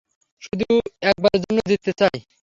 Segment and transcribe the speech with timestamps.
[0.41, 2.17] শুধুমাত্র একবারের জন্য জিততে চাই।